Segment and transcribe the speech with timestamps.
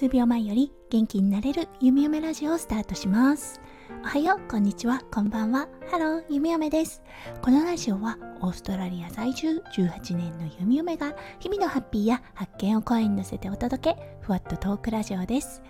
[0.00, 3.60] 数秒前より元気になれる弓嫁ラジオをスタートします。
[4.02, 5.02] おはようこんにちは。
[5.12, 5.68] こんばんは。
[5.90, 7.02] ハロー弓嫁です。
[7.42, 15.60] このラジオはオーストラリア在住18年の弓嫁が日々のハッピーや発見を声に乗せてお届けふわっとトークラジオです。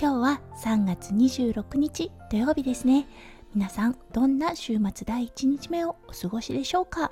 [0.00, 3.08] 今日は3月26日土曜日ですね。
[3.56, 7.10] 皆さんどんな週末第1日目をお過ごしでしょうか？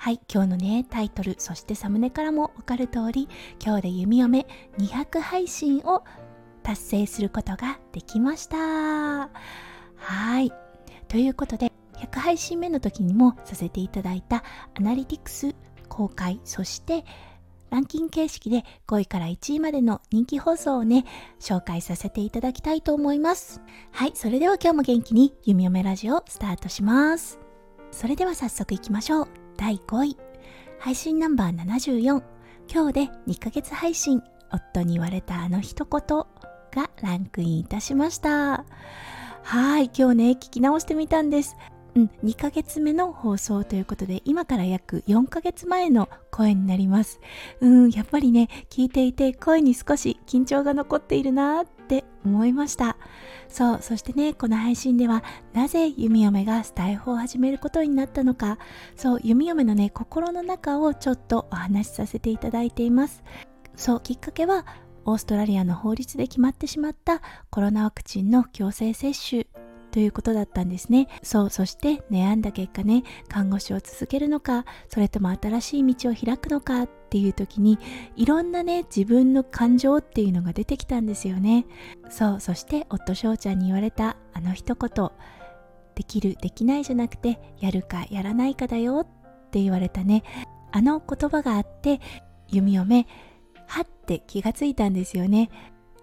[0.00, 3.28] はい、今日のね、タイトル、そしてサムネからもわかる通り、
[3.60, 4.46] 今日で弓嫁
[4.78, 6.04] 200配信を
[6.62, 8.56] 達成することができました。
[9.96, 10.52] はい。
[11.08, 14.44] ということで、100配信目の時にもさせていただいた
[14.78, 15.56] アナリティクス
[15.88, 17.04] 公開、そして
[17.70, 21.06] ランキング形式で5位から1位までの人気放送をね、
[21.40, 23.60] 紹介させていただきたいと思います。
[23.90, 27.40] はい、それでは今日も元気に弓嫁ラジオスタートします。
[27.90, 29.47] それでは早速いきましょう。
[29.58, 30.16] 第5位。
[30.78, 32.22] 配信ナンバー74
[32.72, 34.22] 今日で2ヶ月配信。
[34.50, 38.64] 夫に言われたあの一言がランクインいたしました。
[39.42, 41.56] はい今日ね聞き直してみたんです。
[41.96, 47.20] うん、2ヶ月目の放送ということで今から約4ヶ月前の声になります。
[47.60, 52.98] うんやっぱりね聞いていて声に少し緊張が残っているなっって思いました。
[53.48, 58.58] そうそしてねこの配信ではなぜ弓嫁がスタイフを始めることになったのか。
[58.94, 63.24] そう弓嫁のね心の中をちょっとお話しさせていただいています。
[63.74, 64.66] そうきっかけは
[65.06, 69.67] オーストラリアの法律で決まってしまったコロナワクチンの強制接種。
[69.90, 71.08] ということだったんですね。
[71.22, 77.78] そうそして悩んだ結果ね看護師を続けるのかそれとも新しい道を開くのかっていう時に
[78.16, 81.66] いろんなね自分の感情っていうのが出てきたんですよね。
[82.10, 85.10] そうそして夫翔ちゃんに言われたあの一言
[85.94, 90.22] できるできないじゃなくてやるかやらないかだよって言われたね。
[90.70, 92.00] あの言葉があって
[92.48, 93.06] 弓嫁
[93.66, 95.50] はって気がついたんですよね。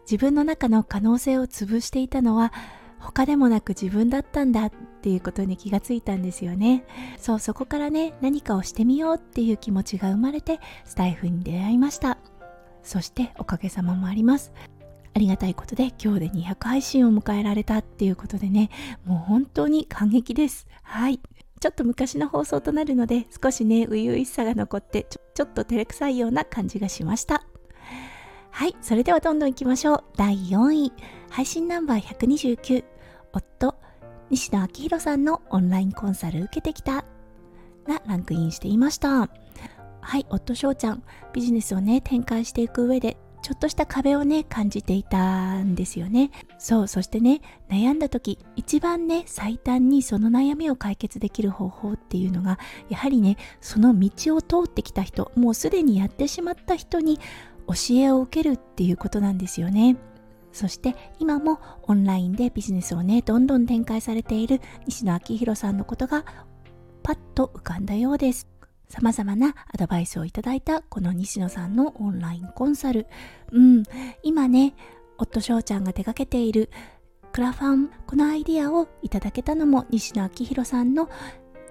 [0.09, 2.53] 自分の中の可能性を潰していたのは
[3.05, 4.71] 他でもなく自分だったんだっ
[5.01, 6.85] ていうことに気がついたんですよね。
[7.17, 12.17] そうそこからね何かをしてみようっていう気持ちが生まれてスタイフに出会いました。
[12.83, 14.51] そしておかげさまもあります。
[15.13, 18.69] ありがたいことで今日で200配信を迎えられたっていうことでね
[19.05, 20.67] もう本当に感激です。
[20.81, 21.19] はい。
[21.61, 27.43] ちょっと昔の放送となるので少しね初々しさが残ってちょちょっと照れくさいような感じがしました。
[28.51, 28.75] はい。
[28.81, 30.03] それではどんどんいきましょう。
[30.17, 30.93] 第4位。
[31.29, 32.85] 配信ナンバー129
[33.35, 33.75] 夫
[34.29, 37.03] 西野昭弘さんのオンラインコンサル受けてきた。
[37.85, 39.29] がランクインしていました。
[40.01, 41.03] はい夫翔ちゃん
[41.33, 46.31] ビジネスをね展開していく上でちょっとした壁をね感じていたんですよね。
[46.57, 52.57] そうそしてね悩んだ時一番ね最短にその悩みを解決できる方法っていうのが
[52.89, 57.19] やはりねその道を通ってきた人もうすでにやってしまった人に
[57.67, 59.97] 教えを受けるっていうことなんですよね。
[60.55, 66.23] そして今もオンラインでビジネスをねどんどん展開されている西野昭弘さんのことが
[67.03, 68.47] パッと浮かんだようです。
[68.87, 73.07] 様々なアドバイスをいただいたこの西野さんのオンラインコンサル。
[73.51, 73.83] うん。
[74.23, 74.75] 今ね
[75.17, 76.69] 夫翔ちゃんが手掛けている
[77.33, 81.09] クラファンこのアイディアをいただけたのも西野昭弘さんの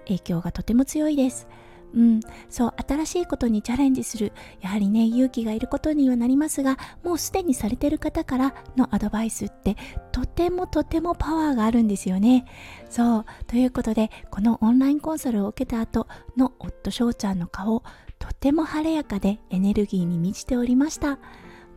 [0.07, 1.49] 影響がとても強いです。
[1.95, 4.33] うん、そう新しいことにチャレンジする。
[4.61, 9.77] やはりね勇気がいることにはなりますがもうすでにされてる方からのアドバイスって
[10.11, 12.47] とてもとてもパワーがあるんですよね。
[12.91, 13.25] そう。
[13.47, 17.83] ということでこのオンラインコンサルを受けた後の夫翔ちゃんの顔
[18.19, 21.19] とても晴れやかでエネルギーに満ちておりました。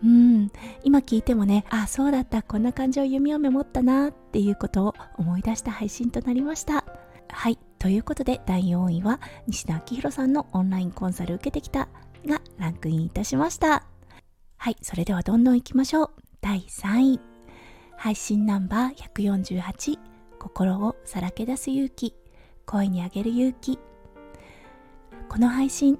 [0.04, 0.52] うん。
[0.84, 2.42] 今聞いてもねあそうだった。
[2.42, 6.84] こんな感情弓をメモったなっていうことを思い出した配信となりました。
[7.30, 7.60] はい。
[7.80, 11.88] ということで第4位は西田明宏さんのオンラインコンサル受けてきた
[12.26, 13.86] がランクインいたしました。
[14.58, 16.10] はいそれではどんどんいきましょう。
[16.42, 17.20] 第3位。
[17.96, 19.98] 配信ナンバー148
[20.40, 22.16] 心をさらけ出す勇気。
[22.66, 23.80] 声にあげる勇気。
[25.30, 26.00] この配信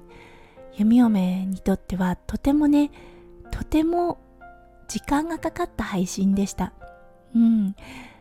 [0.74, 2.90] 弓嫁にとってはとてもね
[3.50, 4.18] とても
[4.88, 6.72] 時間がかかった配信でした。
[7.34, 7.74] うん。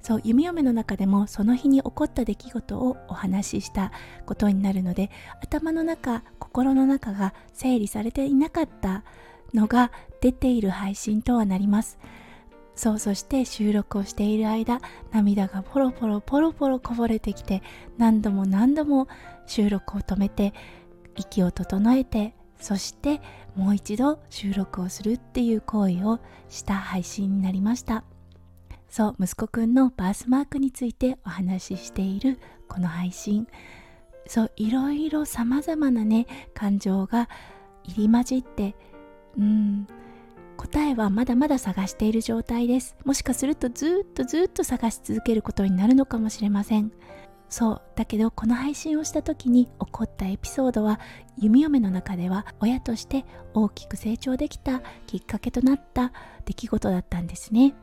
[0.07, 3.91] そう弓嫁の中でもその日に起こった出来事をお話しした
[4.25, 5.11] ことになるので
[5.43, 9.03] 頭の中心の中が整理されていなかった
[9.53, 11.99] のが出ている配信とはなります。
[12.73, 14.79] そうそして収録をしている間
[15.11, 17.61] 涙がポロポロポロポロこぼれてきて
[17.97, 19.09] 何度も何度も
[19.45, 20.53] 収録を止めて
[21.17, 23.19] 息を整えてそして
[23.57, 28.05] もう一度収録をするっていう行為をした配信になりました。
[28.89, 33.47] そう息子くんのバースマークについてお話ししているこの配信。
[34.27, 37.29] そういろいろさまざまなね感情が
[37.83, 38.75] 入り混じって
[39.37, 39.87] うん
[40.57, 42.97] 答えはまだまだ探している状態です。
[43.05, 46.91] もしかするとずっとずっと探し続けることになるのかもしれません。
[47.49, 50.99] そうだけどこの配信をした時に起こったエピソードは
[51.37, 53.23] 弓嫁の中では親として
[53.53, 56.11] 大きく成長できたきっかけとなった
[56.43, 57.73] 出来事だったんですね。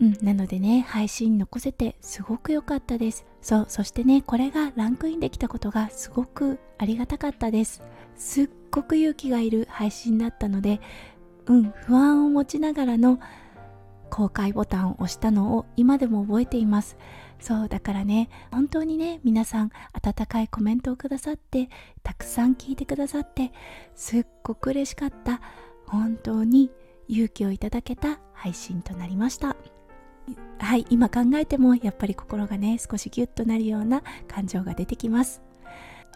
[0.00, 3.26] うん、なのでね配信残せてすごく良かったです。
[3.40, 7.82] そうそしてねこれがランクインできたことがすごくありがたかったです。
[8.14, 10.80] すっごく勇気がいる配信だったので
[11.46, 13.18] うん不安を持ちながらの
[14.10, 16.96] 公開ボタンを押したのを今でも覚えています。
[17.40, 21.68] そうだからね本当にね皆さん温かいコメントをくださって
[22.02, 23.52] たくさん聞いてくださって
[23.94, 25.40] すっごく嬉しかった。
[25.86, 26.70] 本当に
[27.08, 29.56] 勇気をいただけた配信となりました。
[30.58, 35.42] はい今考えてもやっぱり心がね少しギュッとなるような感情が出てきます。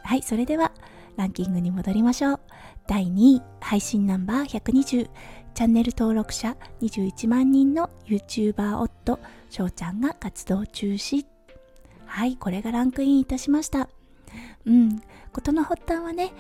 [0.03, 0.73] はいそれでは
[1.17, 2.41] ランキングに戻りましょう。
[2.87, 5.09] 第2位配信ナンバー120
[5.55, 9.21] チャンネル登録者21万人の YouTuber 夫
[9.51, 11.25] 翔ちゃんが活動中止。
[12.07, 13.89] はいこれがランクインいたしました。
[14.67, 16.33] うん事の発端はね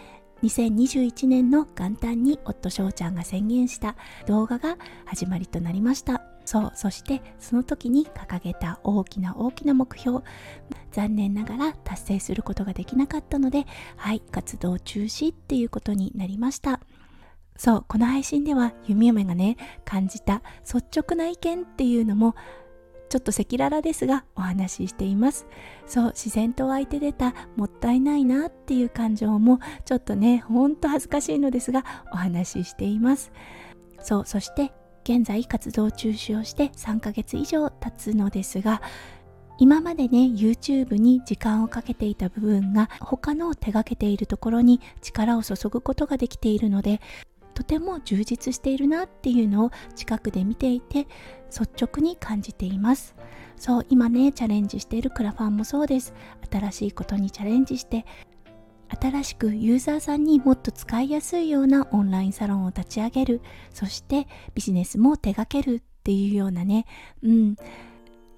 [0.43, 3.95] 2021年の元旦に夫翔ちゃんが宣言した
[4.27, 6.32] 動画が始まりとなりました。
[6.45, 10.21] そうそしてその時に掲げた大きな大きな目標
[10.91, 13.67] 残念ながら達成することができなかったので
[13.97, 16.81] はい活動中止っていうことになりました。
[17.57, 22.35] そうこの配信では弓嫁がね感じた率直な意見っていうのも
[23.09, 25.47] ちょっと赤裸々ですがお話ししています。
[25.87, 33.31] そう自然と湧いて出たもったいないなっていう感情もちょっとねほんと恥ずかしいのですがお話ししています。
[34.01, 34.73] そうそして
[35.05, 38.83] 現在活動中止をして3ヶ月以上経つのですが
[39.59, 47.01] 今までね YouTube に時間をかけていた部分が他の手がけているところに力を注ぐことができているので
[47.55, 51.07] とても充実しているなっていうのを近くで見ていて
[51.51, 53.15] 率直に感じています。
[53.57, 56.15] そう今ねチャレンジしているクラファンもそうです。
[56.51, 58.07] 新しいことにチャレンジして
[59.01, 63.41] 新しくユーザーさんにもっと使いやすいようなオンラインサロンを立ち上げる。
[63.73, 66.87] そしてビジネスも手掛けるっていうようなね。
[67.23, 67.57] うん。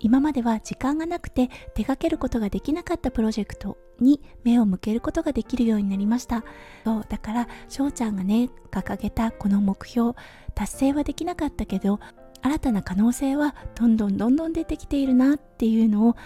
[0.01, 6.45] 今までは時間がなくて手掛けることができなかったプロジェクトに目を向けることができるようになりました。
[6.85, 10.12] そうだから翔ちゃんがね掲げたこの目標
[10.55, 12.01] 達成はできなかったけど
[12.43, 16.17] 新たな可能性はどんどんどんどん出てきているなっていうのを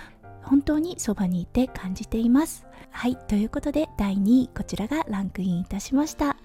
[0.43, 2.67] 本当にそばにいて感じています。
[2.91, 6.37] はいということで第2位こちらがランクインいたしました。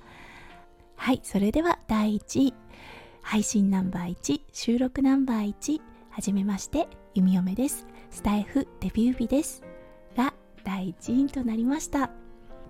[0.95, 2.53] はいそれでは第1位。
[3.21, 5.79] 配信ナンバー1収録ナンバー1
[6.09, 7.87] はじめまして弓嫁です。
[8.11, 9.63] スタイフデビュー日です。
[10.15, 12.11] が第1位となりました。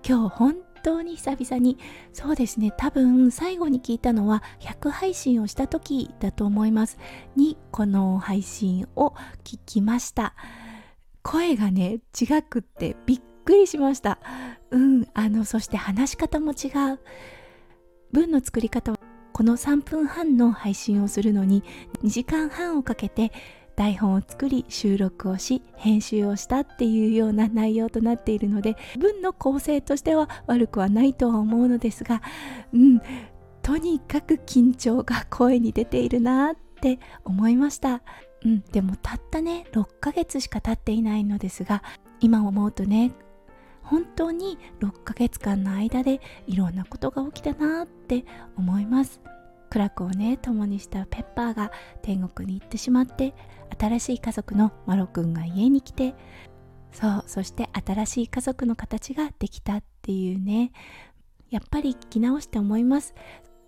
[0.07, 1.77] 今日本当に久々に
[2.11, 6.97] そうですね多分最後に聞いたのは100配信をした時だと思います。
[7.35, 10.35] にこの配信を聞きました。
[11.23, 14.19] 声がね違くってびっくりしました。
[14.71, 16.99] うんあのそして話し方も違う。
[18.11, 18.99] 文の作り方は
[19.31, 21.63] この3分半の配信をするのに
[22.03, 23.31] 2時間半をかけて
[23.75, 32.21] 台本を作り収録をし編集をしたっていうような内容となっているので文の構成としては悪くはないとは思うのですが
[32.71, 33.01] うん
[33.63, 38.01] とにかく緊張が声に出ているなって思いました。
[38.45, 41.81] うん、でもたったね6ヶ月しか経っていないのですが
[42.19, 43.11] 今思うとね
[43.81, 48.25] 本当に6ヶ月間の間でいろんなことが起きたなって
[48.57, 49.21] 思います。
[49.69, 51.71] 苦楽をね共にしたペッパーが
[52.03, 53.33] 天国に行ってしまって
[53.79, 56.13] 新しい家族のマロくんが家に来て
[56.91, 60.71] そうそして新しい家族の形ができたっていうね
[61.49, 63.15] やっぱり聞き直して思います。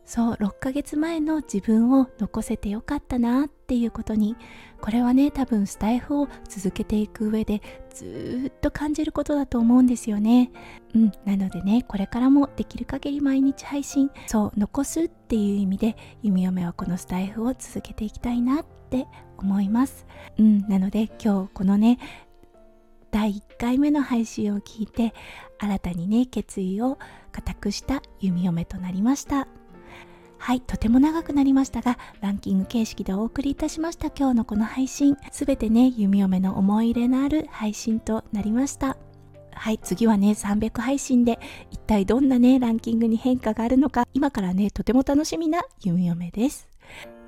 [0.05, 4.35] そう6ヶ月前の自分を残せてよかったなっていうことに
[4.79, 10.51] これはね多分スタイフを続けていく上でずっと感じることだと思うんですよね。
[10.93, 19.07] うんなのでねこれからもできる限り毎日配信そう残すっていう意味で弓嫁はこのスタイフを続けていきたいなって
[19.37, 20.05] 思います。
[20.37, 21.97] うんなので今日このね
[23.09, 25.13] 第1回目の配信を聞いて
[25.57, 26.99] 新たにね決意を
[27.31, 29.47] 固くした弓嫁となりました。
[30.45, 35.17] はいとても長くなりましたがランキング形式でお送りいたしました今日のこの配信。
[35.31, 38.95] すべてね弓嫁の思い入れのある配信となりました。
[39.53, 41.39] はい次はね300配信で
[41.71, 44.07] 一体どんなねランキングに変化があるのか。
[44.13, 46.67] 今からねとても楽しみな弓嫁です。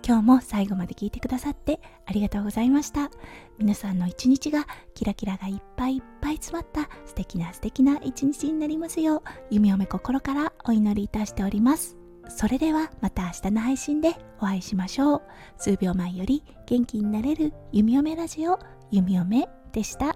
[0.07, 3.09] 今日も最後まで聞いてくださってありがとうございました。
[3.57, 11.96] 皆さんの一日がキラキラがいっぱいいっぱい詰まった素敵な素敵な一日になりますよう弓嫁心からお祈りいたしております。
[12.29, 15.22] それではまた明日の配信でお会いしましょう。
[15.57, 18.60] 数秒前より元気になれる弓嫁ラジオ
[18.91, 20.15] 弓嫁でした。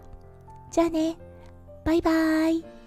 [0.71, 1.17] じゃあね。
[1.83, 2.80] バイバーイ。